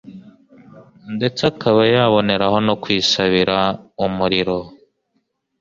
[1.15, 3.57] ndetse akaba yaboneraho no kwisabira
[4.05, 4.57] umuriro